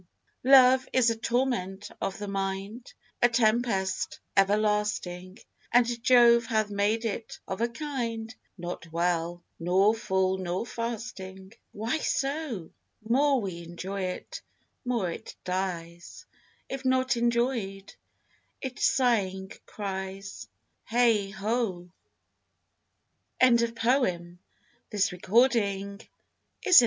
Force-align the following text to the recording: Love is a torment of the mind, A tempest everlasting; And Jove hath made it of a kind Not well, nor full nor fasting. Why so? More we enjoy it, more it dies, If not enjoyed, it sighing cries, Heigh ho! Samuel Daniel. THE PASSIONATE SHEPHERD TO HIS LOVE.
Love 0.47 0.89
is 0.93 1.11
a 1.11 1.15
torment 1.15 1.91
of 2.01 2.17
the 2.17 2.27
mind, 2.27 2.91
A 3.21 3.29
tempest 3.29 4.19
everlasting; 4.35 5.37
And 5.71 6.01
Jove 6.01 6.47
hath 6.47 6.71
made 6.71 7.05
it 7.05 7.37
of 7.47 7.61
a 7.61 7.67
kind 7.69 8.33
Not 8.57 8.91
well, 8.91 9.43
nor 9.59 9.93
full 9.93 10.39
nor 10.39 10.65
fasting. 10.65 11.53
Why 11.71 11.99
so? 11.99 12.71
More 13.07 13.39
we 13.41 13.61
enjoy 13.61 14.05
it, 14.05 14.41
more 14.83 15.11
it 15.11 15.35
dies, 15.43 16.25
If 16.67 16.83
not 16.83 17.15
enjoyed, 17.15 17.93
it 18.59 18.79
sighing 18.79 19.51
cries, 19.67 20.47
Heigh 20.83 21.29
ho! 21.29 21.91
Samuel 23.39 23.39
Daniel. 23.59 23.67
THE 23.67 23.73
PASSIONATE 24.93 25.03
SHEPHERD 25.03 25.51
TO 25.51 25.97
HIS 25.99 26.05
LOVE. 26.65 26.75